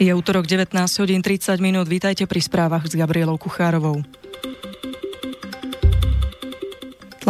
Je 0.00 0.08
útorok 0.08 0.48
19 0.48 0.72
hodín 1.04 1.20
30 1.20 1.60
minút. 1.60 1.84
Vítajte 1.84 2.24
pri 2.24 2.40
správach 2.40 2.88
s 2.88 2.96
Gabrielou 2.96 3.36
Kuchárovou. 3.36 4.00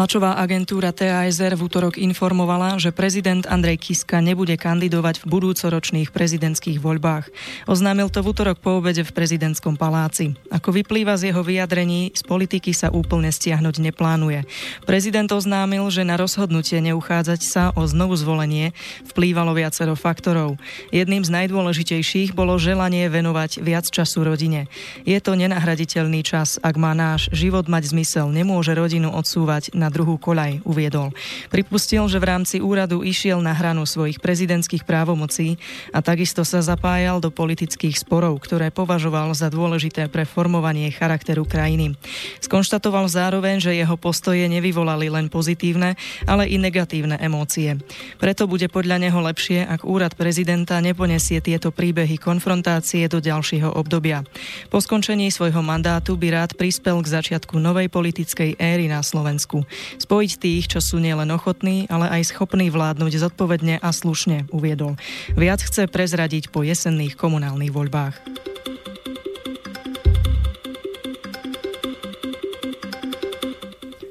Tlačová 0.01 0.41
agentúra 0.41 0.97
TASR 0.97 1.61
v 1.61 1.69
útorok 1.69 2.01
informovala, 2.01 2.81
že 2.81 2.89
prezident 2.89 3.45
Andrej 3.45 3.77
Kiska 3.85 4.25
nebude 4.25 4.57
kandidovať 4.57 5.21
v 5.21 5.29
budúcoročných 5.29 6.09
prezidentských 6.09 6.81
voľbách. 6.81 7.29
Oznámil 7.69 8.09
to 8.09 8.25
v 8.25 8.33
útorok 8.33 8.65
po 8.65 8.81
obede 8.81 9.05
v 9.05 9.13
prezidentskom 9.13 9.77
paláci. 9.77 10.33
Ako 10.49 10.73
vyplýva 10.73 11.21
z 11.21 11.29
jeho 11.29 11.45
vyjadrení, 11.45 12.17
z 12.17 12.23
politiky 12.25 12.73
sa 12.73 12.89
úplne 12.89 13.29
stiahnuť 13.29 13.77
neplánuje. 13.93 14.49
Prezident 14.89 15.29
oznámil, 15.29 15.85
že 15.93 16.09
na 16.09 16.17
rozhodnutie 16.17 16.81
neuchádzať 16.81 17.41
sa 17.45 17.69
o 17.77 17.85
znovu 17.85 18.17
zvolenie 18.17 18.73
vplývalo 19.05 19.53
viacero 19.53 20.01
faktorov. 20.01 20.57
Jedným 20.97 21.29
z 21.29 21.45
najdôležitejších 21.45 22.33
bolo 22.33 22.57
želanie 22.57 23.05
venovať 23.13 23.61
viac 23.61 23.85
času 23.85 24.25
rodine. 24.25 24.65
Je 25.05 25.21
to 25.21 25.37
nenahraditeľný 25.37 26.25
čas, 26.25 26.57
ak 26.65 26.81
má 26.81 26.97
náš 26.97 27.29
život 27.37 27.69
mať 27.69 27.93
zmysel, 27.93 28.33
nemôže 28.33 28.73
rodinu 28.73 29.13
odsúvať 29.13 29.77
na 29.77 29.90
druhú 29.91 30.17
koľaj, 30.17 30.63
uviedol. 30.65 31.11
Pripustil, 31.51 32.07
že 32.07 32.23
v 32.23 32.29
rámci 32.31 32.57
úradu 32.63 33.03
išiel 33.03 33.43
na 33.43 33.53
hranu 33.53 33.85
svojich 33.85 34.23
prezidentských 34.23 34.87
právomocí 34.87 35.59
a 35.91 36.01
takisto 36.01 36.47
sa 36.47 36.63
zapájal 36.63 37.19
do 37.19 37.29
politických 37.29 37.99
sporov, 37.99 38.39
ktoré 38.41 38.71
považoval 38.71 39.35
za 39.35 39.51
dôležité 39.51 40.07
pre 40.07 40.23
formovanie 40.23 40.89
charakteru 40.95 41.43
krajiny. 41.45 41.99
Skonštatoval 42.41 43.11
zároveň, 43.11 43.59
že 43.59 43.77
jeho 43.77 43.99
postoje 43.99 44.47
nevyvolali 44.47 45.11
len 45.11 45.27
pozitívne, 45.27 45.99
ale 46.25 46.47
i 46.47 46.57
negatívne 46.57 47.19
emócie. 47.19 47.77
Preto 48.17 48.47
bude 48.47 48.71
podľa 48.71 49.03
neho 49.03 49.19
lepšie, 49.19 49.67
ak 49.67 49.83
úrad 49.83 50.15
prezidenta 50.15 50.79
neponesie 50.79 51.43
tieto 51.43 51.75
príbehy 51.75 52.17
konfrontácie 52.21 53.11
do 53.11 53.19
ďalšieho 53.19 53.75
obdobia. 53.75 54.23
Po 54.71 54.79
skončení 54.79 55.33
svojho 55.33 55.61
mandátu 55.65 56.15
by 56.15 56.29
rád 56.31 56.51
prispel 56.55 57.03
k 57.03 57.11
začiatku 57.11 57.59
novej 57.59 57.91
politickej 57.91 58.61
éry 58.61 58.87
na 58.87 59.03
Slovensku. 59.03 59.67
Spojiť 60.03 60.33
tých, 60.37 60.65
čo 60.67 60.81
sú 60.83 60.99
nielen 60.99 61.31
ochotní, 61.31 61.87
ale 61.87 62.11
aj 62.11 62.35
schopní 62.35 62.69
vládnuť 62.69 63.13
zodpovedne 63.21 63.79
a 63.81 63.89
slušne, 63.95 64.51
uviedol. 64.51 64.99
Viac 65.39 65.63
chce 65.63 65.87
prezradiť 65.87 66.51
po 66.51 66.67
jesenných 66.67 67.15
komunálnych 67.15 67.73
voľbách. 67.73 68.50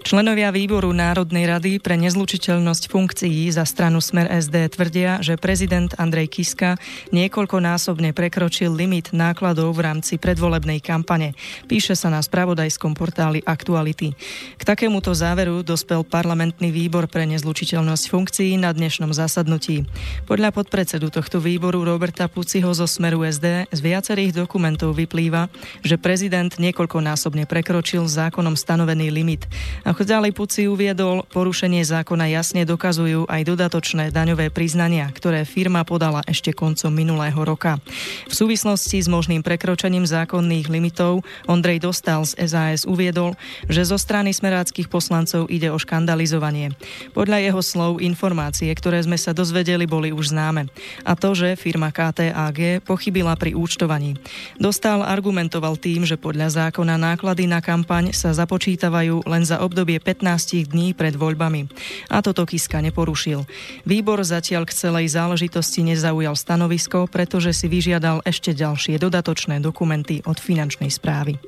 Členovia 0.09 0.49
výboru 0.49 0.89
Národnej 0.89 1.45
rady 1.45 1.77
pre 1.77 1.93
nezlučiteľnosť 1.93 2.89
funkcií 2.89 3.45
za 3.53 3.61
stranu 3.61 4.01
Smer 4.01 4.25
SD 4.41 4.73
tvrdia, 4.73 5.21
že 5.21 5.37
prezident 5.37 5.93
Andrej 6.01 6.33
Kiska 6.33 6.81
niekoľkonásobne 7.13 8.09
prekročil 8.17 8.73
limit 8.73 9.13
nákladov 9.13 9.69
v 9.77 9.85
rámci 9.85 10.17
predvolebnej 10.17 10.81
kampane. 10.81 11.37
Píše 11.69 11.93
sa 11.93 12.09
na 12.09 12.25
spravodajskom 12.25 12.97
portáli 12.97 13.45
Aktuality. 13.45 14.17
K 14.57 14.61
takémuto 14.65 15.13
záveru 15.13 15.61
dospel 15.61 16.01
parlamentný 16.01 16.73
výbor 16.73 17.05
pre 17.05 17.29
nezlučiteľnosť 17.29 18.09
funkcií 18.09 18.57
na 18.57 18.73
dnešnom 18.73 19.13
zasadnutí. 19.13 19.85
Podľa 20.25 20.49
podpredsedu 20.57 21.13
tohto 21.13 21.37
výboru 21.37 21.85
Roberta 21.85 22.25
Puciho 22.25 22.73
zo 22.73 22.89
Smeru 22.89 23.21
SD 23.29 23.69
z 23.69 23.79
viacerých 23.85 24.33
dokumentov 24.33 24.97
vyplýva, 24.97 25.53
že 25.85 26.01
prezident 26.01 26.49
niekoľkonásobne 26.57 27.45
prekročil 27.45 28.09
zákonom 28.09 28.57
stanovený 28.57 29.13
limit. 29.13 29.45
A 29.85 29.98
ako 29.99 30.07
ďalej 30.15 30.31
Puci 30.31 30.63
uviedol, 30.63 31.27
porušenie 31.27 31.83
zákona 31.83 32.31
jasne 32.31 32.63
dokazujú 32.63 33.27
aj 33.27 33.43
dodatočné 33.43 34.15
daňové 34.15 34.47
priznania, 34.47 35.03
ktoré 35.11 35.43
firma 35.43 35.83
podala 35.83 36.23
ešte 36.23 36.55
koncom 36.55 36.87
minulého 36.87 37.35
roka. 37.43 37.83
V 38.23 38.31
súvislosti 38.31 39.03
s 39.03 39.11
možným 39.11 39.43
prekročením 39.43 40.07
zákonných 40.07 40.71
limitov 40.71 41.27
Ondrej 41.51 41.83
Dostal 41.83 42.23
z 42.23 42.31
SAS 42.47 42.87
uviedol, 42.87 43.35
že 43.67 43.83
zo 43.83 43.99
strany 43.99 44.31
smeráckých 44.31 44.87
poslancov 44.87 45.51
ide 45.51 45.67
o 45.67 45.75
škandalizovanie. 45.75 46.71
Podľa 47.11 47.51
jeho 47.51 47.59
slov 47.59 47.99
informácie, 47.99 48.71
ktoré 48.71 49.03
sme 49.03 49.19
sa 49.19 49.35
dozvedeli, 49.35 49.83
boli 49.83 50.15
už 50.15 50.31
známe. 50.31 50.71
A 51.03 51.19
to, 51.19 51.35
že 51.35 51.59
firma 51.59 51.91
KTAG 51.91 52.87
pochybila 52.87 53.35
pri 53.35 53.51
účtovaní. 53.51 54.15
Dostal 54.55 55.03
argumentoval 55.03 55.75
tým, 55.75 56.07
že 56.07 56.15
podľa 56.15 56.71
zákona 56.71 56.95
náklady 56.95 57.51
na 57.51 57.59
kampaň 57.59 58.15
sa 58.15 58.31
započítavajú 58.31 59.27
len 59.27 59.43
za 59.43 59.59
obdobie 59.59 59.88
obdobie 59.89 60.05
15 60.05 60.69
dní 60.69 60.93
pred 60.93 61.17
voľbami. 61.17 61.65
A 62.13 62.21
toto 62.21 62.45
Kiska 62.45 62.77
neporušil. 62.77 63.49
Výbor 63.89 64.21
zatiaľ 64.21 64.69
k 64.69 64.77
celej 64.77 65.17
záležitosti 65.17 65.81
nezaujal 65.81 66.37
stanovisko, 66.37 67.09
pretože 67.09 67.57
si 67.57 67.65
vyžiadal 67.65 68.21
ešte 68.21 68.53
ďalšie 68.53 69.01
dodatočné 69.01 69.57
dokumenty 69.57 70.21
od 70.29 70.37
finančnej 70.37 70.93
správy. 70.93 71.41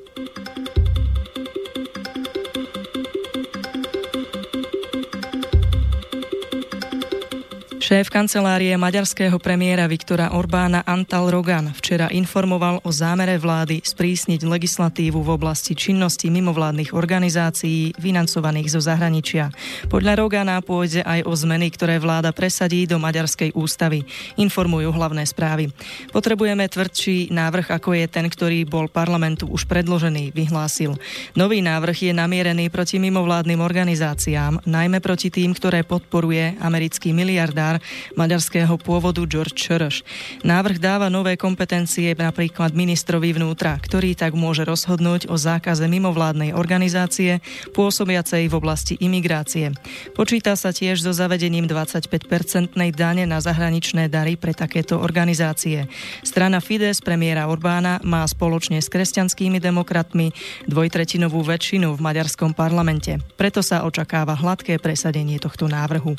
Šéf 7.92 8.08
kancelárie 8.08 8.72
maďarského 8.80 9.36
premiéra 9.36 9.84
Viktora 9.84 10.32
Orbána 10.32 10.80
Antal 10.80 11.28
Rogan 11.28 11.76
včera 11.76 12.08
informoval 12.08 12.80
o 12.80 12.88
zámere 12.88 13.36
vlády 13.36 13.84
sprísniť 13.84 14.48
legislatívu 14.48 15.20
v 15.20 15.28
oblasti 15.28 15.76
činnosti 15.76 16.32
mimovládnych 16.32 16.96
organizácií 16.96 17.92
financovaných 18.00 18.72
zo 18.72 18.80
zahraničia. 18.80 19.52
Podľa 19.92 20.24
Rogana 20.24 20.56
pôjde 20.64 21.04
aj 21.04 21.20
o 21.28 21.36
zmeny, 21.36 21.68
ktoré 21.68 22.00
vláda 22.00 22.32
presadí 22.32 22.88
do 22.88 22.96
maďarskej 22.96 23.52
ústavy, 23.52 24.08
informujú 24.40 24.88
hlavné 24.88 25.28
správy. 25.28 25.68
Potrebujeme 26.16 26.64
tvrdší 26.72 27.28
návrh, 27.28 27.76
ako 27.76 27.92
je 27.92 28.08
ten, 28.08 28.24
ktorý 28.24 28.64
bol 28.64 28.88
parlamentu 28.88 29.44
už 29.52 29.68
predložený, 29.68 30.32
vyhlásil. 30.32 30.96
Nový 31.36 31.60
návrh 31.60 32.08
je 32.08 32.12
namierený 32.16 32.72
proti 32.72 32.96
mimovládnym 32.96 33.60
organizáciám, 33.60 34.64
najmä 34.64 35.04
proti 35.04 35.28
tým, 35.28 35.52
ktoré 35.52 35.84
podporuje 35.84 36.56
americký 36.56 37.12
miliardár 37.12 37.81
maďarského 38.16 38.74
pôvodu 38.80 39.24
George 39.26 39.58
Soros. 39.58 40.00
Návrh 40.42 40.78
dáva 40.82 41.12
nové 41.12 41.38
kompetencie 41.38 42.14
napríklad 42.16 42.74
ministrovi 42.74 43.34
vnútra, 43.34 43.78
ktorý 43.80 44.14
tak 44.16 44.32
môže 44.36 44.62
rozhodnúť 44.64 45.28
o 45.28 45.36
zákaze 45.38 45.84
mimovládnej 45.90 46.54
organizácie 46.54 47.42
pôsobiacej 47.76 48.48
v 48.48 48.54
oblasti 48.54 48.94
imigrácie. 49.00 49.74
Počíta 50.14 50.54
sa 50.54 50.70
tiež 50.70 51.02
so 51.02 51.12
zavedením 51.12 51.66
25-percentnej 51.66 52.94
dane 52.94 53.24
na 53.28 53.42
zahraničné 53.42 54.08
dary 54.08 54.38
pre 54.38 54.52
takéto 54.52 54.98
organizácie. 55.00 55.86
Strana 56.22 56.62
Fides 56.62 57.02
premiéra 57.02 57.50
Orbána 57.50 57.98
má 58.06 58.22
spoločne 58.28 58.78
s 58.80 58.88
kresťanskými 58.88 59.58
demokratmi 59.58 60.30
dvojtretinovú 60.66 61.42
väčšinu 61.42 61.94
v 61.96 62.00
maďarskom 62.00 62.54
parlamente. 62.54 63.18
Preto 63.36 63.60
sa 63.60 63.84
očakáva 63.86 64.38
hladké 64.38 64.78
presadenie 64.78 65.38
tohto 65.42 65.66
návrhu. 65.66 66.14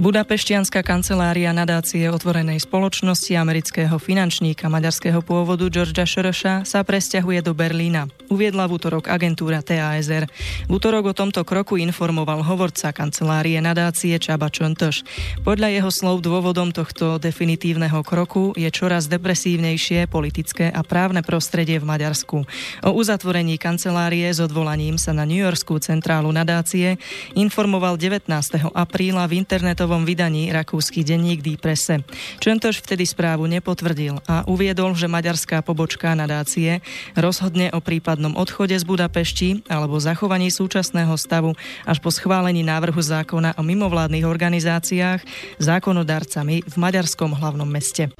Budapeštianská 0.00 0.80
kancelária 0.80 1.52
nadácie 1.52 2.08
otvorenej 2.08 2.64
spoločnosti 2.64 3.36
amerického 3.36 4.00
finančníka 4.00 4.72
maďarského 4.72 5.20
pôvodu 5.20 5.68
Georgia 5.68 6.08
Šoroša 6.08 6.64
sa 6.64 6.80
presťahuje 6.80 7.44
do 7.44 7.52
Berlína. 7.52 8.08
Uviedla 8.32 8.64
v 8.64 8.80
útorok 8.80 9.12
agentúra 9.12 9.60
TASR. 9.60 10.24
V 10.64 10.72
útorok 10.72 11.12
o 11.12 11.18
tomto 11.18 11.44
kroku 11.44 11.76
informoval 11.76 12.40
hovorca 12.40 12.96
kancelárie 12.96 13.60
nadácie 13.60 14.16
Čaba 14.16 14.48
Čontoš. 14.48 15.04
Podľa 15.44 15.68
jeho 15.68 15.92
slov 15.92 16.24
dôvodom 16.24 16.72
tohto 16.72 17.20
definitívneho 17.20 18.00
kroku 18.00 18.56
je 18.56 18.72
čoraz 18.72 19.04
depresívnejšie 19.04 20.08
politické 20.08 20.72
a 20.72 20.80
právne 20.80 21.20
prostredie 21.20 21.76
v 21.76 21.84
Maďarsku. 21.84 22.48
O 22.88 22.90
uzatvorení 22.96 23.60
kancelárie 23.60 24.32
s 24.32 24.40
odvolaním 24.40 24.96
sa 24.96 25.12
na 25.12 25.28
New 25.28 25.44
Yorkskú 25.44 25.76
centrálu 25.76 26.32
nadácie 26.32 26.96
informoval 27.36 28.00
19. 28.00 28.32
apríla 28.72 29.28
v 29.28 29.44
internetovom 29.44 29.89
novom 29.90 30.06
vydaní 30.06 30.54
rakúsky 30.54 31.02
denník 31.02 31.42
Die 31.42 31.58
Presse. 31.58 32.06
Čentoš 32.38 32.78
vtedy 32.78 33.02
správu 33.02 33.50
nepotvrdil 33.50 34.22
a 34.22 34.46
uviedol, 34.46 34.94
že 34.94 35.10
maďarská 35.10 35.66
pobočka 35.66 36.14
nadácie 36.14 36.78
rozhodne 37.18 37.74
o 37.74 37.82
prípadnom 37.82 38.38
odchode 38.38 38.78
z 38.78 38.86
Budapešti 38.86 39.66
alebo 39.66 39.98
zachovaní 39.98 40.54
súčasného 40.54 41.10
stavu 41.18 41.58
až 41.82 41.98
po 41.98 42.14
schválení 42.14 42.62
návrhu 42.62 43.02
zákona 43.02 43.58
o 43.58 43.66
mimovládnych 43.66 44.22
organizáciách 44.22 45.26
zákonodarcami 45.58 46.62
v 46.62 46.74
maďarskom 46.78 47.34
hlavnom 47.34 47.66
meste. 47.66 48.14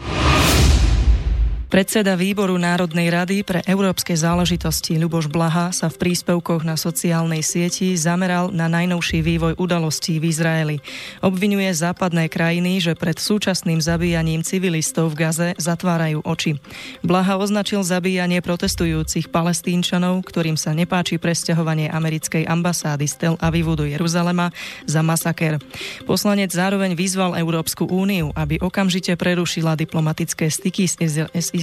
Predseda 1.70 2.19
výboru 2.19 2.58
Národnej 2.58 3.14
rady 3.14 3.46
pre 3.46 3.62
európske 3.62 4.19
záležitosti 4.19 4.99
Ľuboš 4.99 5.31
Blaha 5.31 5.70
sa 5.70 5.87
v 5.87 6.02
príspevkoch 6.02 6.67
na 6.67 6.75
sociálnej 6.75 7.46
sieti 7.46 7.94
zameral 7.94 8.50
na 8.50 8.67
najnovší 8.67 9.22
vývoj 9.22 9.55
udalostí 9.55 10.19
v 10.19 10.34
Izraeli. 10.34 10.76
Obvinuje 11.22 11.70
západné 11.70 12.26
krajiny, 12.26 12.82
že 12.82 12.99
pred 12.99 13.22
súčasným 13.22 13.78
zabíjaním 13.78 14.43
civilistov 14.43 15.14
v 15.14 15.22
Gaze 15.22 15.49
zatvárajú 15.62 16.26
oči. 16.26 16.58
Blaha 17.06 17.38
označil 17.38 17.87
zabíjanie 17.87 18.43
protestujúcich 18.43 19.31
palestínčanov, 19.31 20.26
ktorým 20.26 20.58
sa 20.58 20.75
nepáči 20.75 21.23
presťahovanie 21.23 21.87
americkej 21.87 22.50
ambasády 22.50 23.06
z 23.06 23.14
Tel 23.14 23.34
Avivu 23.38 23.78
do 23.78 23.87
Jeruzalema 23.87 24.50
za 24.90 25.06
masaker. 25.06 25.62
Poslanec 26.02 26.50
zároveň 26.50 26.99
vyzval 26.99 27.38
Európsku 27.38 27.87
úniu, 27.87 28.34
aby 28.34 28.58
okamžite 28.58 29.14
prerušila 29.14 29.78
diplomatické 29.78 30.50
styky 30.50 30.90
s 30.90 30.99
Izraelom, 30.99 31.59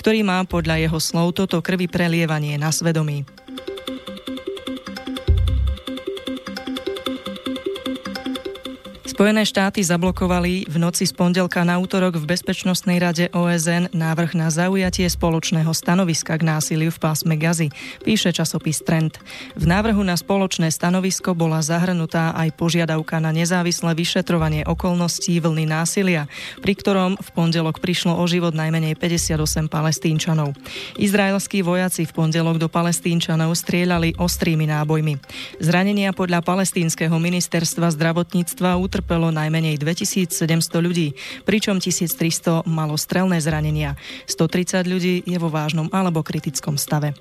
ktorý 0.00 0.24
má 0.24 0.42
podľa 0.48 0.80
jeho 0.88 0.98
slov 0.98 1.36
toto 1.36 1.60
krvi 1.60 1.86
prelievanie 1.86 2.56
na 2.56 2.72
svedomí. 2.72 3.28
Spojené 9.22 9.46
štáty 9.46 9.86
zablokovali 9.86 10.66
v 10.66 10.76
noci 10.82 11.06
z 11.06 11.14
pondelka 11.14 11.62
na 11.62 11.78
útorok 11.78 12.18
v 12.18 12.34
Bezpečnostnej 12.34 12.98
rade 12.98 13.30
OSN 13.30 13.94
návrh 13.94 14.34
na 14.34 14.50
zaujatie 14.50 15.06
spoločného 15.06 15.70
stanoviska 15.70 16.34
k 16.34 16.42
násiliu 16.42 16.90
v 16.90 16.98
pásme 16.98 17.38
Gazy, 17.38 17.70
píše 18.02 18.34
časopis 18.34 18.82
Trend. 18.82 19.22
V 19.54 19.62
návrhu 19.62 20.02
na 20.02 20.18
spoločné 20.18 20.74
stanovisko 20.74 21.38
bola 21.38 21.62
zahrnutá 21.62 22.34
aj 22.34 22.50
požiadavka 22.58 23.22
na 23.22 23.30
nezávislé 23.30 23.94
vyšetrovanie 23.94 24.66
okolností 24.66 25.38
vlny 25.38 25.70
násilia, 25.70 26.26
pri 26.58 26.74
ktorom 26.74 27.14
v 27.14 27.28
pondelok 27.30 27.78
prišlo 27.78 28.18
o 28.18 28.26
život 28.26 28.58
najmenej 28.58 28.98
58 28.98 29.38
palestínčanov. 29.70 30.50
Izraelskí 30.98 31.62
vojaci 31.62 32.10
v 32.10 32.12
pondelok 32.26 32.58
do 32.58 32.66
palestínčanov 32.66 33.54
strieľali 33.54 34.18
ostrými 34.18 34.66
nábojmi. 34.66 35.14
Zranenia 35.62 36.10
podľa 36.10 36.42
palestínskeho 36.42 37.14
ministerstva 37.22 37.86
zdravotníctva 37.94 38.82
utrpeli 38.82 39.11
utrpelo 39.12 39.28
najmenej 39.28 39.76
2700 39.76 40.80
ľudí, 40.80 41.12
pričom 41.44 41.76
1300 41.76 42.64
malo 42.64 42.96
strelné 42.96 43.44
zranenia. 43.44 43.92
130 44.24 44.88
ľudí 44.88 45.20
je 45.28 45.36
vo 45.36 45.52
vážnom 45.52 45.92
alebo 45.92 46.24
kritickom 46.24 46.80
stave. 46.80 47.12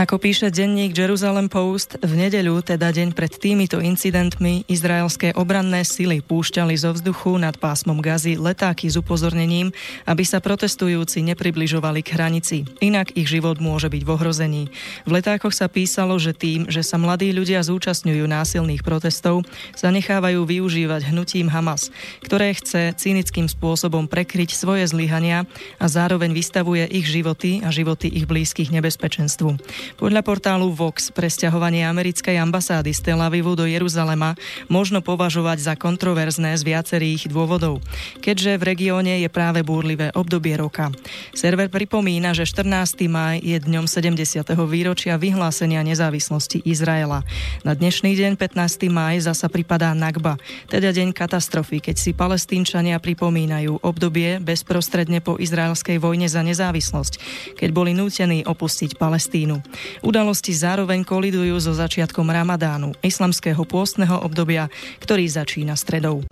Ako 0.00 0.16
píše 0.16 0.48
denník 0.48 0.96
Jerusalem 0.96 1.52
Post, 1.52 2.00
v 2.00 2.16
nedeľu, 2.16 2.64
teda 2.64 2.88
deň 2.88 3.12
pred 3.12 3.36
týmito 3.36 3.84
incidentmi, 3.84 4.64
izraelské 4.64 5.36
obranné 5.36 5.84
sily 5.84 6.24
púšťali 6.24 6.72
zo 6.72 6.96
vzduchu 6.96 7.36
nad 7.36 7.60
pásmom 7.60 8.00
Gazy 8.00 8.40
letáky 8.40 8.88
s 8.88 8.96
upozornením, 8.96 9.76
aby 10.08 10.24
sa 10.24 10.40
protestujúci 10.40 11.20
nepribližovali 11.20 12.00
k 12.00 12.16
hranici, 12.16 12.64
inak 12.80 13.12
ich 13.12 13.28
život 13.28 13.60
môže 13.60 13.92
byť 13.92 14.00
v 14.00 14.08
ohrození. 14.08 14.64
V 15.04 15.20
letákoch 15.20 15.52
sa 15.52 15.68
písalo, 15.68 16.16
že 16.16 16.32
tým, 16.32 16.64
že 16.72 16.80
sa 16.80 16.96
mladí 16.96 17.28
ľudia 17.36 17.60
zúčastňujú 17.60 18.24
násilných 18.24 18.80
protestov, 18.80 19.44
sa 19.76 19.92
nechávajú 19.92 20.48
využívať 20.48 21.12
hnutím 21.12 21.52
Hamas, 21.52 21.92
ktoré 22.24 22.56
chce 22.56 22.96
cynickým 22.96 23.52
spôsobom 23.52 24.08
prekryť 24.08 24.56
svoje 24.56 24.88
zlyhania 24.88 25.44
a 25.76 25.92
zároveň 25.92 26.32
vystavuje 26.32 26.88
ich 26.88 27.04
životy 27.04 27.60
a 27.60 27.68
životy 27.68 28.08
ich 28.08 28.24
blízkych 28.24 28.72
nebezpečenstvu. 28.72 29.60
Podľa 29.96 30.22
portálu 30.22 30.70
Vox 30.70 31.10
presťahovanie 31.10 31.82
americkej 31.88 32.38
ambasády 32.38 32.94
z 32.94 33.00
Tel 33.10 33.20
Avivu 33.24 33.58
do 33.58 33.66
Jeruzalema 33.66 34.38
možno 34.70 35.02
považovať 35.02 35.58
za 35.62 35.74
kontroverzné 35.74 36.54
z 36.54 36.62
viacerých 36.62 37.26
dôvodov, 37.26 37.82
keďže 38.22 38.60
v 38.60 38.62
regióne 38.62 39.18
je 39.18 39.28
práve 39.32 39.64
búrlivé 39.66 40.12
obdobie 40.14 40.54
roka. 40.54 40.92
Server 41.34 41.72
pripomína, 41.72 42.36
že 42.36 42.46
14. 42.46 43.08
maj 43.08 43.40
je 43.40 43.56
dňom 43.58 43.88
70. 43.88 44.44
výročia 44.68 45.16
vyhlásenia 45.16 45.80
nezávislosti 45.82 46.62
Izraela. 46.68 47.24
Na 47.64 47.72
dnešný 47.72 48.14
deň 48.14 48.36
15. 48.36 48.90
maj 48.92 49.24
zasa 49.24 49.48
pripadá 49.48 49.96
Nagba, 49.96 50.36
teda 50.68 50.92
deň 50.92 51.16
katastrofy, 51.16 51.80
keď 51.80 51.96
si 51.96 52.10
palestínčania 52.12 53.00
pripomínajú 53.00 53.80
obdobie 53.80 54.38
bezprostredne 54.42 55.22
po 55.24 55.40
izraelskej 55.40 56.02
vojne 56.02 56.28
za 56.28 56.44
nezávislosť, 56.44 57.12
keď 57.56 57.68
boli 57.70 57.92
nútení 57.96 58.42
opustiť 58.44 58.98
Palestínu. 58.98 59.62
Udalosti 60.04 60.52
zároveň 60.52 61.06
kolidujú 61.06 61.56
so 61.62 61.72
začiatkom 61.72 62.28
Ramadánu, 62.28 62.96
islamského 63.00 63.62
pôstneho 63.64 64.20
obdobia, 64.20 64.68
ktorý 65.00 65.24
začína 65.30 65.78
stredou. 65.78 66.26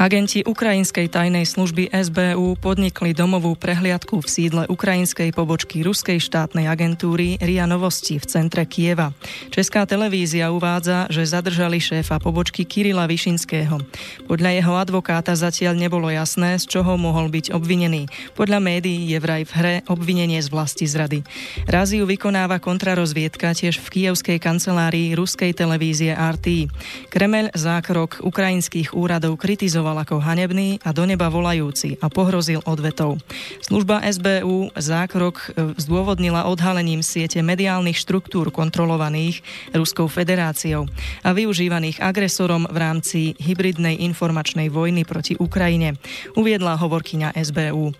Agenti 0.00 0.40
ukrajinskej 0.40 1.12
tajnej 1.12 1.44
služby 1.44 1.92
SBU 1.92 2.56
podnikli 2.56 3.12
domovú 3.12 3.52
prehliadku 3.52 4.24
v 4.24 4.32
sídle 4.32 4.62
ukrajinskej 4.64 5.28
pobočky 5.28 5.84
ruskej 5.84 6.16
štátnej 6.16 6.72
agentúry 6.72 7.36
RIA 7.36 7.68
Novosti 7.68 8.16
v 8.16 8.24
centre 8.24 8.64
Kieva. 8.64 9.12
Česká 9.52 9.84
televízia 9.84 10.56
uvádza, 10.56 11.04
že 11.12 11.28
zadržali 11.28 11.76
šéfa 11.76 12.16
pobočky 12.16 12.64
Kirila 12.64 13.04
Višinského. 13.04 13.76
Podľa 14.24 14.50
jeho 14.56 14.72
advokáta 14.80 15.36
zatiaľ 15.36 15.76
nebolo 15.76 16.08
jasné, 16.08 16.56
z 16.56 16.64
čoho 16.64 16.96
mohol 16.96 17.28
byť 17.28 17.52
obvinený. 17.52 18.08
Podľa 18.32 18.56
médií 18.56 19.04
je 19.04 19.20
vraj 19.20 19.44
v 19.44 19.52
hre 19.52 19.74
obvinenie 19.84 20.40
z 20.40 20.48
vlasti 20.48 20.88
zrady. 20.88 21.28
Ráziu 21.68 22.08
vykonáva 22.08 22.56
kontrarozviedka 22.56 23.52
tiež 23.52 23.76
v 23.76 24.08
kievskej 24.08 24.40
kancelárii 24.40 25.12
ruskej 25.12 25.52
televízie 25.52 26.16
RT. 26.16 26.72
Kremel 27.12 27.52
zákrok 27.52 28.24
ukrajinských 28.24 28.96
úradov 28.96 29.36
kritizoval 29.36 29.89
označoval 29.90 30.06
ako 30.06 30.22
hanebný 30.22 30.78
a 30.86 30.94
do 30.94 31.02
neba 31.02 31.26
volajúci 31.26 31.98
a 31.98 32.06
pohrozil 32.06 32.62
odvetou. 32.62 33.18
Služba 33.58 34.06
SBU 34.06 34.70
zákrok 34.78 35.36
e, 35.50 35.74
zdôvodnila 35.74 36.46
odhalením 36.46 37.02
siete 37.02 37.42
mediálnych 37.42 37.98
štruktúr 37.98 38.54
kontrolovaných 38.54 39.42
Ruskou 39.74 40.06
federáciou 40.06 40.86
a 41.26 41.34
využívaných 41.34 41.98
agresorom 41.98 42.70
v 42.70 42.76
rámci 42.78 43.20
hybridnej 43.42 43.98
informačnej 44.06 44.70
vojny 44.70 45.02
proti 45.02 45.34
Ukrajine, 45.34 45.98
uviedla 46.38 46.78
hovorkyňa 46.78 47.34
SBU. 47.34 47.90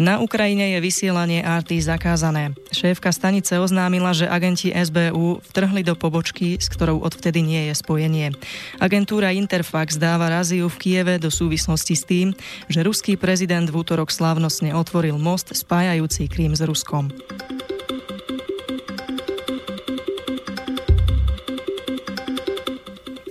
Na 0.00 0.24
Ukrajine 0.24 0.76
je 0.76 0.78
vysielanie 0.80 1.44
RT 1.44 1.84
zakázané. 1.84 2.56
Šéfka 2.72 3.12
stanice 3.12 3.60
oznámila, 3.60 4.16
že 4.16 4.30
agenti 4.30 4.72
SBU 4.72 5.44
vtrhli 5.44 5.84
do 5.84 5.92
pobočky, 5.92 6.56
s 6.56 6.72
ktorou 6.72 7.04
odvtedy 7.04 7.44
nie 7.44 7.68
je 7.68 7.74
spojenie. 7.76 8.32
Agentúra 8.80 9.34
Interfax 9.34 10.00
dáva 10.00 10.32
raziu 10.32 10.72
v 10.72 10.76
Kieve 10.80 11.14
do 11.20 11.33
súvislosti 11.34 11.94
s 11.98 12.06
tým, 12.06 12.30
že 12.70 12.86
ruský 12.86 13.18
prezident 13.18 13.66
v 13.66 13.82
útorok 13.82 14.14
slávnostne 14.14 14.70
otvoril 14.70 15.18
most 15.18 15.50
spájajúci 15.50 16.30
Krím 16.30 16.54
s 16.54 16.62
Ruskom. 16.62 17.10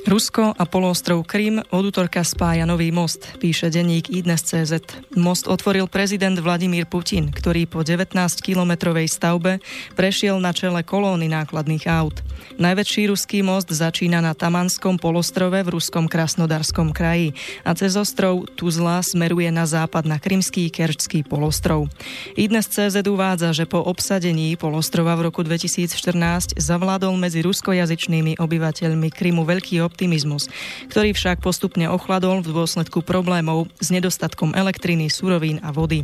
Rusko 0.03 0.51
a 0.51 0.67
poloostrov 0.67 1.23
Krym 1.23 1.63
od 1.71 1.83
útorka 1.87 2.27
spája 2.27 2.67
nový 2.67 2.91
most, 2.91 3.39
píše 3.39 3.71
denník 3.71 4.11
Idnes.cz. 4.11 4.99
Most 5.15 5.47
otvoril 5.47 5.87
prezident 5.87 6.35
Vladimír 6.35 6.83
Putin, 6.83 7.31
ktorý 7.31 7.63
po 7.63 7.87
19-kilometrovej 7.87 9.07
stavbe 9.07 9.63
prešiel 9.95 10.43
na 10.43 10.51
čele 10.51 10.83
kolóny 10.83 11.31
nákladných 11.31 11.87
aut. 11.87 12.19
Najväčší 12.59 13.15
ruský 13.15 13.47
most 13.47 13.71
začína 13.71 14.19
na 14.19 14.35
Tamanskom 14.35 14.99
polostrove 14.99 15.55
v 15.63 15.71
ruskom 15.71 16.11
Krasnodarskom 16.11 16.91
kraji 16.91 17.31
a 17.63 17.71
cez 17.71 17.95
ostrov 17.95 18.43
Tuzla 18.59 18.99
smeruje 18.99 19.47
na 19.55 19.63
západ 19.63 20.03
na 20.03 20.19
Krymský 20.19 20.67
Kerčský 20.67 21.23
polostrov. 21.23 21.87
Idnes.cz 22.35 22.99
uvádza, 23.07 23.55
že 23.55 23.63
po 23.63 23.79
obsadení 23.79 24.59
polostrova 24.59 25.15
v 25.15 25.31
roku 25.31 25.47
2014 25.47 26.59
zavládol 26.59 27.15
medzi 27.15 27.39
ruskojazyčnými 27.39 28.35
obyvateľmi 28.35 29.07
Krymu 29.07 29.47
veľký 29.47 29.79
optimizmus 29.79 29.92
optimizmus, 29.93 30.49
ktorý 30.89 31.13
však 31.13 31.45
postupne 31.45 31.85
ochladol 31.85 32.41
v 32.41 32.49
dôsledku 32.49 33.05
problémov 33.05 33.69
s 33.77 33.93
nedostatkom 33.93 34.57
elektriny, 34.57 35.13
surovín 35.13 35.61
a 35.61 35.69
vody. 35.69 36.01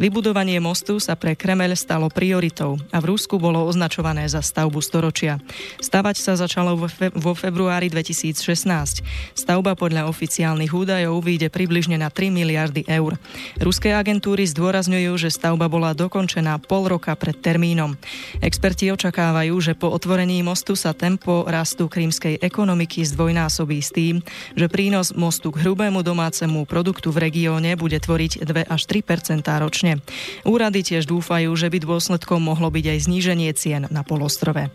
Vybudovanie 0.00 0.56
mostu 0.56 0.96
sa 0.96 1.12
pre 1.20 1.36
Kremel 1.36 1.76
stalo 1.76 2.08
prioritou 2.08 2.80
a 2.88 2.96
v 3.04 3.12
Rusku 3.12 3.36
bolo 3.36 3.68
označované 3.68 4.24
za 4.24 4.40
stavbu 4.40 4.80
storočia. 4.80 5.36
Stavať 5.82 6.16
sa 6.16 6.32
začalo 6.38 6.78
vo, 6.80 6.88
fe- 6.88 7.12
vo 7.12 7.36
februári 7.36 7.92
2016. 7.92 9.02
Stavba 9.34 9.76
podľa 9.76 10.06
oficiálnych 10.06 10.72
údajov 10.72 11.20
vyjde 11.26 11.52
približne 11.52 11.98
na 11.98 12.08
3 12.08 12.30
miliardy 12.32 12.86
eur. 12.86 13.18
Ruské 13.58 13.92
agentúry 13.92 14.46
zdôrazňujú, 14.46 15.12
že 15.18 15.34
stavba 15.34 15.66
bola 15.66 15.92
dokončená 15.92 16.56
pol 16.62 16.86
roka 16.86 17.12
pred 17.18 17.34
termínom. 17.34 17.98
Experti 18.38 18.94
očakávajú, 18.94 19.52
že 19.58 19.74
po 19.74 19.90
otvorení 19.90 20.38
mostu 20.46 20.78
sa 20.78 20.94
tempo 20.94 21.42
rastu 21.50 21.90
krímskej 21.90 22.38
ekonomiky 22.38 23.02
zdvojná 23.02 23.25
zdvojnásobí 23.26 23.82
s 23.82 23.90
tým, 23.90 24.22
že 24.54 24.70
prínos 24.70 25.10
mostu 25.10 25.50
k 25.50 25.66
hrubému 25.66 26.06
domácemu 26.06 26.62
produktu 26.62 27.10
v 27.10 27.26
regióne 27.26 27.74
bude 27.74 27.98
tvoriť 27.98 28.46
2 28.46 28.70
až 28.70 28.82
3 28.86 29.02
ročne. 29.58 29.98
Úrady 30.46 30.86
tiež 30.86 31.10
dúfajú, 31.10 31.50
že 31.58 31.66
by 31.66 31.82
dôsledkom 31.82 32.38
mohlo 32.38 32.70
byť 32.70 32.86
aj 32.86 32.98
zníženie 33.10 33.50
cien 33.58 33.90
na 33.90 34.06
polostrove. 34.06 34.70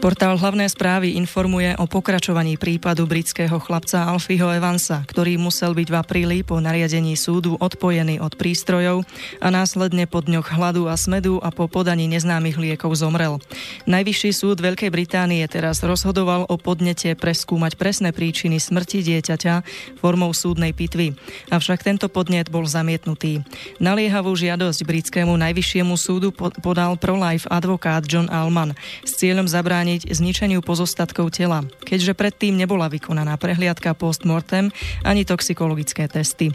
Portál 0.00 0.40
hlavné 0.40 0.64
správy 0.64 1.20
informuje 1.20 1.76
o 1.76 1.84
pokračovaní 1.84 2.56
prípadu 2.56 3.04
britského 3.04 3.60
chlapca 3.60 4.08
Alfieho 4.08 4.48
Evansa, 4.48 5.04
ktorý 5.04 5.36
musel 5.36 5.76
byť 5.76 5.88
v 5.92 5.96
apríli 6.00 6.38
po 6.40 6.56
nariadení 6.56 7.20
súdu 7.20 7.60
odpojený 7.60 8.16
od 8.16 8.32
prístrojov 8.32 9.04
a 9.44 9.52
následne 9.52 10.08
po 10.08 10.24
dňoch 10.24 10.56
hladu 10.56 10.88
a 10.88 10.96
smedu 10.96 11.36
a 11.44 11.52
po 11.52 11.68
podaní 11.68 12.08
neznámych 12.08 12.56
liekov 12.56 12.96
zomrel. 12.96 13.44
Najvyšší 13.84 14.32
súd 14.32 14.64
Veľkej 14.64 14.88
Británie 14.88 15.44
teraz 15.52 15.84
rozhodoval 15.84 16.48
o 16.48 16.56
podnete 16.56 17.12
preskúmať 17.12 17.76
presné 17.76 18.16
príčiny 18.16 18.56
smrti 18.56 19.04
dieťaťa 19.04 19.54
formou 20.00 20.32
súdnej 20.32 20.72
pitvy. 20.72 21.12
Avšak 21.52 21.84
tento 21.84 22.08
podnet 22.08 22.48
bol 22.48 22.64
zamietnutý. 22.64 23.44
Naliehavú 23.76 24.32
žiadosť 24.32 24.80
britskému 24.80 25.36
najvyššiemu 25.36 25.92
súdu 26.00 26.32
podal 26.64 26.96
pro-life 26.96 27.44
advokát 27.52 28.00
John 28.08 28.32
Alman 28.32 28.72
s 29.04 29.20
cieľom 29.20 29.44
zabrániť 29.44 29.89
zabrániť 29.90 30.14
zničeniu 30.14 30.62
pozostatkov 30.62 31.34
tela, 31.34 31.66
keďže 31.82 32.14
predtým 32.14 32.54
nebola 32.54 32.86
vykonaná 32.86 33.34
prehliadka 33.34 33.98
post-mortem 33.98 34.70
ani 35.02 35.26
toxikologické 35.26 36.06
testy. 36.06 36.54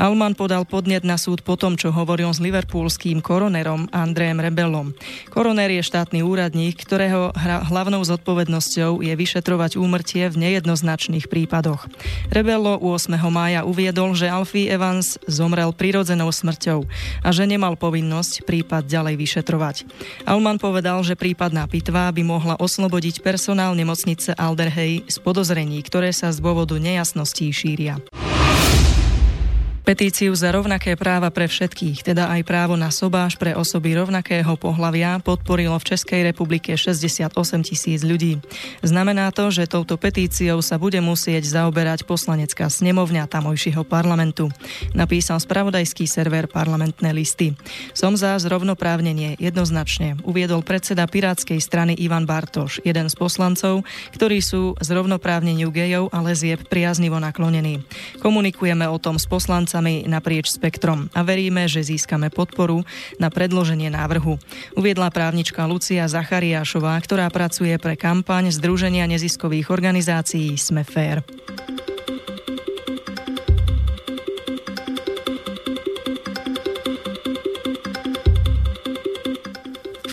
Alman 0.00 0.32
podal 0.32 0.64
podnet 0.64 1.04
na 1.04 1.20
súd 1.20 1.44
po 1.44 1.60
tom, 1.60 1.76
čo 1.76 1.92
hovoril 1.92 2.32
s 2.32 2.40
liverpoolským 2.40 3.20
koronerom 3.20 3.92
Andrejem 3.92 4.40
Rebellom. 4.40 4.96
Koroner 5.28 5.68
je 5.68 5.84
štátny 5.84 6.24
úradník, 6.24 6.80
ktorého 6.80 7.36
hlavnou 7.68 8.00
zodpovednosťou 8.00 9.04
je 9.04 9.12
vyšetrovať 9.12 9.76
úmrtie 9.76 10.32
v 10.32 10.40
nejednoznačných 10.40 11.28
prípadoch. 11.28 11.84
Rebello 12.32 12.80
8. 12.80 13.12
mája 13.28 13.68
uviedol, 13.68 14.16
že 14.16 14.32
Alfie 14.32 14.72
Evans 14.72 15.20
zomrel 15.28 15.76
prirodzenou 15.76 16.32
smrťou 16.32 16.88
a 17.20 17.28
že 17.28 17.44
nemal 17.44 17.76
povinnosť 17.76 18.48
prípad 18.48 18.88
ďalej 18.88 19.20
vyšetrovať. 19.20 19.76
Alman 20.24 20.56
povedal, 20.56 21.04
že 21.04 21.12
prípadná 21.12 21.68
pitva 21.68 22.08
by 22.08 22.22
mohla 22.24 22.54
oslobodiť 22.70 23.26
personál 23.26 23.74
nemocnice 23.74 24.30
Alderhey 24.38 25.02
z 25.10 25.18
podozrení, 25.18 25.82
ktoré 25.82 26.14
sa 26.14 26.30
z 26.30 26.38
dôvodu 26.38 26.78
nejasností 26.78 27.50
šíria. 27.50 27.98
Petíciu 29.90 30.30
za 30.38 30.54
rovnaké 30.54 30.94
práva 30.94 31.34
pre 31.34 31.50
všetkých, 31.50 32.06
teda 32.06 32.30
aj 32.30 32.46
právo 32.46 32.78
na 32.78 32.94
sobáš 32.94 33.34
pre 33.34 33.58
osoby 33.58 33.98
rovnakého 33.98 34.54
pohlavia, 34.54 35.18
podporilo 35.18 35.74
v 35.82 35.88
Českej 35.90 36.30
republike 36.30 36.78
68 36.78 37.26
tisíc 37.66 38.06
ľudí. 38.06 38.38
Znamená 38.86 39.34
to, 39.34 39.50
že 39.50 39.66
touto 39.66 39.98
petíciou 39.98 40.62
sa 40.62 40.78
bude 40.78 41.02
musieť 41.02 41.42
zaoberať 41.42 42.06
poslanecká 42.06 42.70
snemovňa 42.70 43.26
tamojšieho 43.26 43.82
parlamentu. 43.82 44.54
Napísal 44.94 45.42
spravodajský 45.42 46.06
server 46.06 46.46
parlamentné 46.46 47.10
listy. 47.10 47.58
Som 47.90 48.14
za 48.14 48.38
zrovnoprávnenie 48.38 49.42
jednoznačne, 49.42 50.22
uviedol 50.22 50.62
predseda 50.62 51.10
Pirátskej 51.10 51.58
strany 51.58 51.98
Ivan 51.98 52.30
Bartoš, 52.30 52.78
jeden 52.86 53.10
z 53.10 53.18
poslancov, 53.18 53.82
ktorí 54.14 54.38
sú 54.38 54.78
zrovnoprávneniu 54.78 55.74
gejov 55.74 56.14
a 56.14 56.22
lezieb 56.22 56.62
priaznivo 56.70 57.18
naklonení. 57.18 57.82
Komunikujeme 58.22 58.86
o 58.86 58.94
tom 59.02 59.18
s 59.18 59.26
poslancami 59.26 59.79
poslancami 59.80 60.04
naprieč 60.04 60.52
spektrom 60.52 61.08
a 61.16 61.24
veríme, 61.24 61.64
že 61.64 61.80
získame 61.80 62.28
podporu 62.28 62.84
na 63.16 63.32
predloženie 63.32 63.88
návrhu. 63.88 64.36
Uviedla 64.76 65.08
právnička 65.08 65.64
Lucia 65.64 66.04
Zachariášová, 66.04 67.00
ktorá 67.00 67.32
pracuje 67.32 67.72
pre 67.80 67.96
kampaň 67.96 68.52
Združenia 68.52 69.08
neziskových 69.08 69.72
organizácií 69.72 70.52
Sme 70.60 70.84
Fair. 70.84 71.24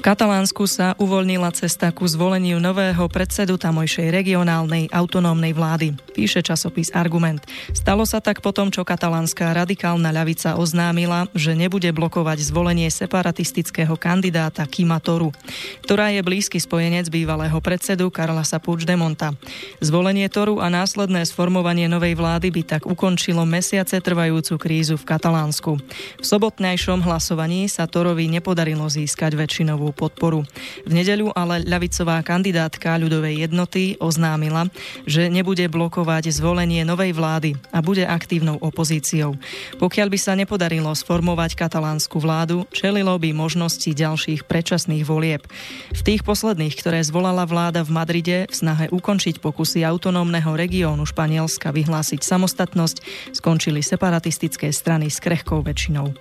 Katalánsku 0.08 0.64
sa 0.72 0.96
uvoľnila 1.04 1.52
cesta 1.52 1.92
ku 1.92 2.08
zvoleniu 2.08 2.64
nového 2.64 3.12
predsedu 3.12 3.60
tamojšej 3.60 4.08
regionálnej 4.08 4.88
autonómnej 4.88 5.52
vlády, 5.52 6.00
píše 6.16 6.40
časopis 6.40 6.96
Argument. 6.96 7.44
Stalo 7.76 8.08
sa 8.08 8.24
tak 8.24 8.40
potom, 8.40 8.72
čo 8.72 8.88
katalánska 8.88 9.52
radikálna 9.52 10.16
ľavica 10.16 10.56
oznámila, 10.56 11.28
že 11.36 11.60
nebude 11.60 11.92
blokovať 11.92 12.40
zvolenie 12.40 12.88
separatistického 12.88 14.00
kandidáta 14.00 14.64
Kima 14.64 15.04
Toru, 15.04 15.36
ktorá 15.84 16.08
je 16.16 16.24
blízky 16.24 16.64
spojenec 16.64 17.12
bývalého 17.12 17.60
predsedu 17.60 18.08
Karlasa 18.08 18.64
Puigdemonta. 18.64 19.36
Zvolenie 19.84 20.32
Toru 20.32 20.64
a 20.64 20.72
následné 20.72 21.28
sformovanie 21.28 21.92
novej 21.92 22.16
vlády 22.16 22.48
by 22.56 22.62
tak 22.64 22.88
ukončilo 22.88 23.44
mesiace 23.44 24.00
trvajúcu 24.00 24.56
krízu 24.56 24.96
v 24.96 25.04
Katalánsku. 25.04 25.76
V 26.16 26.24
sobotnejšom 26.24 27.04
hlasovaní 27.04 27.68
sa 27.68 27.92
Torovi 27.92 28.32
nepodarilo 28.32 28.88
získať 28.88 29.36
väčšinovú 29.36 29.97
podporu. 29.98 30.46
V 30.86 30.92
nedeľu 30.94 31.34
ale 31.34 31.66
ľavicová 31.66 32.22
kandidátka 32.22 32.94
ľudovej 33.02 33.50
jednoty 33.50 33.98
oznámila, 33.98 34.70
že 35.10 35.34
nebude 35.34 35.66
blokovať 35.66 36.30
zvolenie 36.30 36.86
novej 36.86 37.18
vlády 37.18 37.58
a 37.74 37.82
bude 37.82 38.06
aktívnou 38.06 38.62
opozíciou. 38.62 39.34
Pokiaľ 39.82 40.08
by 40.14 40.20
sa 40.22 40.38
nepodarilo 40.38 40.94
sformovať 40.94 41.58
katalánsku 41.58 42.22
vládu, 42.22 42.70
čelilo 42.70 43.18
by 43.18 43.34
možnosti 43.34 43.90
ďalších 43.90 44.46
predčasných 44.46 45.02
volieb. 45.02 45.42
V 45.90 46.02
tých 46.06 46.22
posledných, 46.22 46.78
ktoré 46.78 47.02
zvolala 47.02 47.50
vláda 47.50 47.82
v 47.82 47.90
Madride 47.90 48.38
v 48.46 48.54
snahe 48.54 48.86
ukončiť 48.94 49.42
pokusy 49.42 49.82
autonómneho 49.82 50.54
regiónu 50.54 51.08
Španielska 51.10 51.74
vyhlásiť 51.74 52.22
samostatnosť, 52.22 52.98
skončili 53.34 53.80
separatistické 53.80 54.70
strany 54.70 55.08
s 55.08 55.18
krehkou 55.24 55.64
väčšinou. 55.64 56.12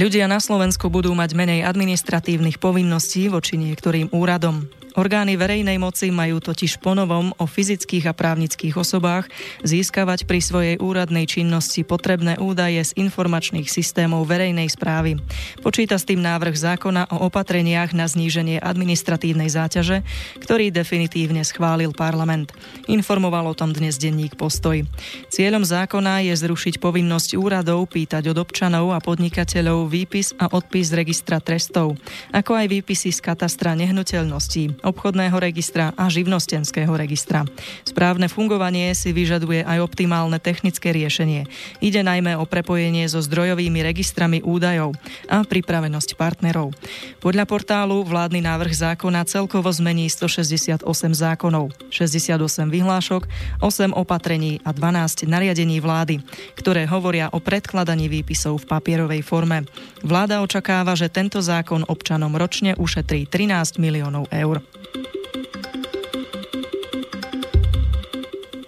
Ľudia 0.00 0.24
na 0.32 0.40
Slovensku 0.40 0.88
budú 0.88 1.12
mať 1.12 1.36
menej 1.36 1.60
administratívnych 1.60 2.56
povinností 2.56 3.28
voči 3.28 3.60
niektorým 3.60 4.08
úradom. 4.16 4.64
Orgány 4.98 5.38
verejnej 5.38 5.78
moci 5.78 6.10
majú 6.10 6.42
totiž 6.42 6.82
ponovom 6.82 7.30
o 7.38 7.46
fyzických 7.46 8.10
a 8.10 8.16
právnických 8.16 8.74
osobách 8.74 9.30
získavať 9.62 10.26
pri 10.26 10.40
svojej 10.42 10.76
úradnej 10.82 11.30
činnosti 11.30 11.86
potrebné 11.86 12.40
údaje 12.42 12.82
z 12.82 12.96
informačných 12.98 13.70
systémov 13.70 14.26
verejnej 14.26 14.66
správy. 14.66 15.22
Počíta 15.62 15.94
s 15.94 16.08
tým 16.08 16.18
návrh 16.18 16.58
zákona 16.58 17.14
o 17.14 17.30
opatreniach 17.30 17.94
na 17.94 18.10
zníženie 18.10 18.58
administratívnej 18.58 19.46
záťaže, 19.46 20.02
ktorý 20.42 20.74
definitívne 20.74 21.46
schválil 21.46 21.94
parlament. 21.94 22.50
Informoval 22.90 23.54
o 23.54 23.58
tom 23.58 23.70
dnes 23.70 23.94
denník 23.94 24.34
Postoj. 24.34 24.82
Cieľom 25.30 25.62
zákona 25.62 26.26
je 26.26 26.34
zrušiť 26.34 26.82
povinnosť 26.82 27.38
úradov 27.38 27.86
pýtať 27.86 28.34
od 28.34 28.42
občanov 28.42 28.90
a 28.90 28.98
podnikateľov 28.98 29.86
výpis 29.86 30.34
a 30.34 30.50
odpis 30.50 30.90
z 30.90 30.98
registra 30.98 31.38
trestov, 31.38 31.94
ako 32.34 32.58
aj 32.58 32.66
výpisy 32.66 33.14
z 33.14 33.20
katastra 33.22 33.78
nehnuteľností, 33.78 34.79
obchodného 34.82 35.36
registra 35.36 35.92
a 35.94 36.08
živnostenského 36.08 36.90
registra. 36.94 37.46
Správne 37.86 38.26
fungovanie 38.26 38.92
si 38.96 39.14
vyžaduje 39.14 39.62
aj 39.64 39.78
optimálne 39.84 40.36
technické 40.40 40.90
riešenie. 40.90 41.46
Ide 41.84 42.00
najmä 42.04 42.36
o 42.36 42.44
prepojenie 42.44 43.06
so 43.08 43.20
zdrojovými 43.22 43.80
registrami 43.84 44.40
údajov 44.40 44.96
a 45.28 45.44
pripravenosť 45.44 46.16
partnerov. 46.16 46.72
Podľa 47.20 47.44
portálu 47.44 48.02
vládny 48.02 48.44
návrh 48.44 48.72
zákona 48.72 49.28
celkovo 49.28 49.68
zmení 49.70 50.08
168 50.08 50.84
zákonov, 51.14 51.72
68 51.92 52.40
vyhlášok, 52.68 53.28
8 53.60 53.92
opatrení 53.92 54.58
a 54.64 54.72
12 54.72 55.28
nariadení 55.28 55.78
vlády, 55.78 56.24
ktoré 56.56 56.88
hovoria 56.88 57.28
o 57.30 57.38
predkladaní 57.38 58.08
výpisov 58.08 58.64
v 58.64 58.68
papierovej 58.68 59.20
forme. 59.22 59.68
Vláda 60.00 60.40
očakáva, 60.40 60.96
že 60.96 61.12
tento 61.12 61.44
zákon 61.44 61.84
občanom 61.86 62.32
ročne 62.34 62.72
ušetrí 62.78 63.28
13 63.28 63.76
miliónov 63.82 64.30
eur. 64.32 64.64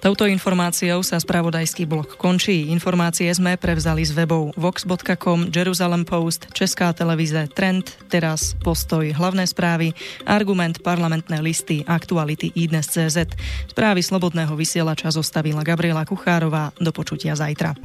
Touto 0.03 0.27
informáciou 0.27 1.07
sa 1.07 1.15
spravodajský 1.15 1.87
blok 1.87 2.19
končí. 2.19 2.75
Informácie 2.75 3.31
sme 3.31 3.55
prevzali 3.55 4.03
z 4.03 4.11
webov 4.19 4.51
vox.com, 4.59 5.47
Jerusalem 5.47 6.03
Post, 6.03 6.51
Česká 6.51 6.91
televíze, 6.91 7.47
Trend, 7.55 7.87
Teraz, 8.11 8.59
Postoj, 8.59 9.15
Hlavné 9.15 9.47
správy, 9.47 9.95
Argument, 10.27 10.83
Parlamentné 10.83 11.39
listy, 11.39 11.87
Aktuality, 11.87 12.51
iDnes.cz. 12.51 13.39
Správy 13.71 14.03
Slobodného 14.03 14.59
vysielača 14.59 15.15
zostavila 15.15 15.63
Gabriela 15.63 16.03
Kuchárová. 16.03 16.75
Do 16.83 16.91
počutia 16.91 17.39
zajtra. 17.39 17.79